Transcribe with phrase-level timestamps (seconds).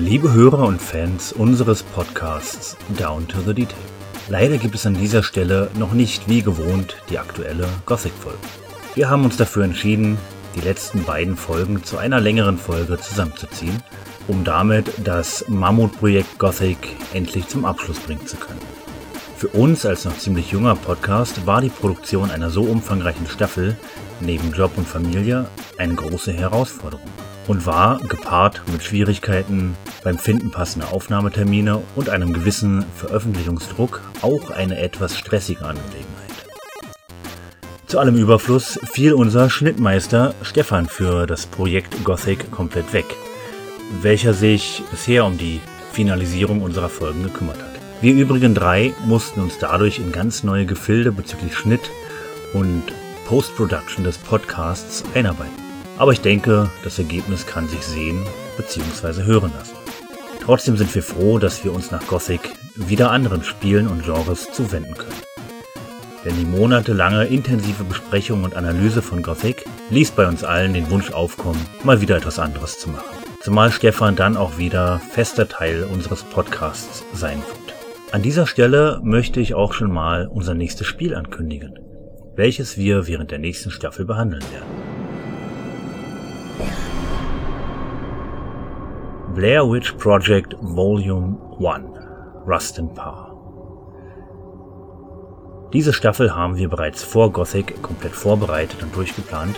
[0.00, 3.76] Liebe Hörer und Fans unseres Podcasts Down to the Detail.
[4.28, 8.38] Leider gibt es an dieser Stelle noch nicht wie gewohnt die aktuelle Gothic-Folge.
[8.94, 10.16] Wir haben uns dafür entschieden,
[10.54, 13.82] die letzten beiden Folgen zu einer längeren Folge zusammenzuziehen,
[14.28, 16.78] um damit das Mammutprojekt Gothic
[17.12, 18.60] endlich zum Abschluss bringen zu können.
[19.36, 23.76] Für uns als noch ziemlich junger Podcast war die Produktion einer so umfangreichen Staffel
[24.20, 27.08] neben Job und Familie eine große Herausforderung
[27.48, 34.78] und war gepaart mit Schwierigkeiten beim Finden passender Aufnahmetermine und einem gewissen Veröffentlichungsdruck auch eine
[34.78, 36.08] etwas stressige Angelegenheit.
[37.86, 43.06] Zu allem Überfluss fiel unser Schnittmeister Stefan für das Projekt Gothic komplett weg,
[44.02, 45.60] welcher sich bisher um die
[45.92, 47.78] Finalisierung unserer Folgen gekümmert hat.
[48.00, 51.90] Wir übrigen drei mussten uns dadurch in ganz neue Gefilde bezüglich Schnitt
[52.52, 52.84] und
[53.26, 55.52] Post-Production des Podcasts einarbeiten.
[55.96, 58.24] Aber ich denke, das Ergebnis kann sich sehen
[58.56, 59.24] bzw.
[59.24, 59.87] hören lassen.
[60.48, 62.40] Trotzdem sind wir froh, dass wir uns nach Gothic
[62.74, 65.20] wieder anderen Spielen und Genres zuwenden können.
[66.24, 71.10] Denn die monatelange intensive Besprechung und Analyse von Gothic ließ bei uns allen den Wunsch
[71.10, 73.04] aufkommen, mal wieder etwas anderes zu machen.
[73.42, 77.74] Zumal Stefan dann auch wieder fester Teil unseres Podcasts sein wird.
[78.12, 81.78] An dieser Stelle möchte ich auch schon mal unser nächstes Spiel ankündigen,
[82.36, 84.87] welches wir während der nächsten Staffel behandeln werden.
[89.38, 91.96] Blair Witch Project Volume 1
[92.44, 93.36] Rust and Power.
[95.72, 99.56] Diese Staffel haben wir bereits vor Gothic komplett vorbereitet und durchgeplant,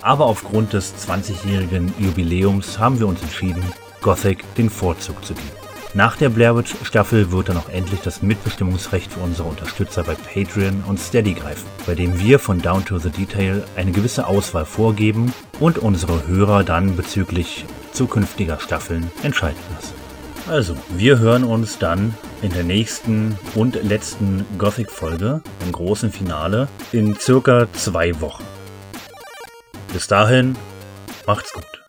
[0.00, 3.62] aber aufgrund des 20-jährigen Jubiläums haben wir uns entschieden,
[4.00, 5.46] Gothic den Vorzug zu geben.
[5.94, 10.16] Nach der Blair Witch Staffel wird dann auch endlich das Mitbestimmungsrecht für unsere Unterstützer bei
[10.16, 14.64] Patreon und Steady greifen, bei dem wir von Down to the Detail eine gewisse Auswahl
[14.64, 19.94] vorgeben und unsere Hörer dann bezüglich zukünftiger Staffeln entscheiden lassen.
[20.48, 27.14] Also, wir hören uns dann in der nächsten und letzten Gothic-Folge im großen Finale in
[27.14, 28.44] circa zwei Wochen.
[29.92, 30.56] Bis dahin,
[31.26, 31.81] macht's gut.